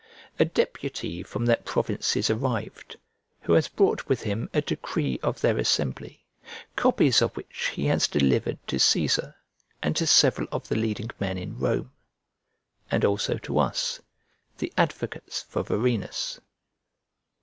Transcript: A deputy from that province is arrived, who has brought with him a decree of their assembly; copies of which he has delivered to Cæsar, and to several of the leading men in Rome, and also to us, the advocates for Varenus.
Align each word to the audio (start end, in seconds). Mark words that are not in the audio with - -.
A 0.39 0.45
deputy 0.45 1.21
from 1.21 1.45
that 1.45 1.63
province 1.63 2.15
is 2.15 2.31
arrived, 2.31 2.97
who 3.41 3.53
has 3.53 3.67
brought 3.67 4.09
with 4.09 4.23
him 4.23 4.49
a 4.51 4.59
decree 4.59 5.19
of 5.21 5.39
their 5.41 5.59
assembly; 5.59 6.25
copies 6.75 7.21
of 7.21 7.37
which 7.37 7.69
he 7.75 7.85
has 7.85 8.07
delivered 8.07 8.57
to 8.65 8.77
Cæsar, 8.77 9.35
and 9.79 9.95
to 9.95 10.07
several 10.07 10.47
of 10.51 10.67
the 10.67 10.75
leading 10.75 11.11
men 11.19 11.37
in 11.37 11.59
Rome, 11.59 11.91
and 12.89 13.05
also 13.05 13.37
to 13.37 13.59
us, 13.59 14.01
the 14.57 14.73
advocates 14.75 15.43
for 15.43 15.61
Varenus. 15.61 16.39